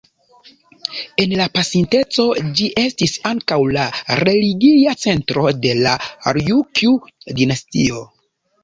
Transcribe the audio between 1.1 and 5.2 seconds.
En la pasinteco ĝi estis ankaŭ la religia